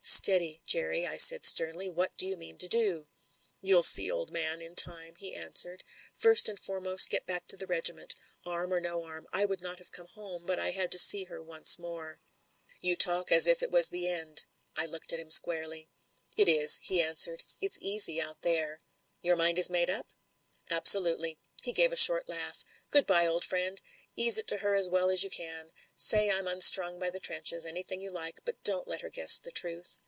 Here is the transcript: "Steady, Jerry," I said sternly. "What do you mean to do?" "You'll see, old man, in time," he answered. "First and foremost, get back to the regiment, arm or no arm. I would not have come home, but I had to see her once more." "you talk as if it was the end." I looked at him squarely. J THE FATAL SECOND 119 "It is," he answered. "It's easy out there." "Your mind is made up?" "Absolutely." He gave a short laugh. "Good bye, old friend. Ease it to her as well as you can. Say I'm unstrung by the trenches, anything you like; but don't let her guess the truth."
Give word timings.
"Steady, 0.00 0.62
Jerry," 0.64 1.06
I 1.06 1.18
said 1.18 1.44
sternly. 1.44 1.90
"What 1.90 2.16
do 2.16 2.24
you 2.26 2.34
mean 2.36 2.56
to 2.58 2.68
do?" 2.68 3.08
"You'll 3.60 3.82
see, 3.82 4.10
old 4.10 4.30
man, 4.30 4.62
in 4.62 4.74
time," 4.74 5.16
he 5.16 5.34
answered. 5.34 5.84
"First 6.14 6.48
and 6.48 6.58
foremost, 6.58 7.10
get 7.10 7.26
back 7.26 7.46
to 7.48 7.58
the 7.58 7.66
regiment, 7.66 8.14
arm 8.42 8.72
or 8.72 8.80
no 8.80 9.04
arm. 9.04 9.26
I 9.34 9.44
would 9.44 9.60
not 9.60 9.76
have 9.78 9.90
come 9.92 10.06
home, 10.06 10.46
but 10.46 10.58
I 10.58 10.70
had 10.70 10.90
to 10.92 10.98
see 10.98 11.24
her 11.24 11.42
once 11.42 11.78
more." 11.78 12.20
"you 12.80 12.96
talk 12.96 13.30
as 13.30 13.46
if 13.46 13.62
it 13.62 13.70
was 13.72 13.90
the 13.90 14.08
end." 14.08 14.46
I 14.74 14.86
looked 14.86 15.12
at 15.12 15.20
him 15.20 15.28
squarely. 15.30 15.90
J 16.38 16.44
THE 16.44 16.52
FATAL 16.52 16.54
SECOND 16.54 16.56
119 16.56 16.56
"It 16.56 16.62
is," 16.62 16.88
he 16.88 17.02
answered. 17.02 17.44
"It's 17.60 17.78
easy 17.86 18.18
out 18.20 18.40
there." 18.40 18.78
"Your 19.20 19.36
mind 19.36 19.58
is 19.58 19.68
made 19.68 19.90
up?" 19.90 20.06
"Absolutely." 20.70 21.38
He 21.62 21.72
gave 21.72 21.92
a 21.92 21.96
short 21.96 22.28
laugh. 22.30 22.64
"Good 22.90 23.06
bye, 23.06 23.26
old 23.26 23.44
friend. 23.44 23.82
Ease 24.16 24.36
it 24.38 24.48
to 24.48 24.56
her 24.58 24.74
as 24.74 24.88
well 24.88 25.10
as 25.10 25.22
you 25.22 25.30
can. 25.30 25.70
Say 25.94 26.28
I'm 26.28 26.48
unstrung 26.48 26.98
by 26.98 27.08
the 27.08 27.20
trenches, 27.20 27.64
anything 27.64 28.00
you 28.00 28.10
like; 28.10 28.40
but 28.44 28.60
don't 28.64 28.88
let 28.88 29.02
her 29.02 29.10
guess 29.10 29.38
the 29.38 29.52
truth." 29.52 29.98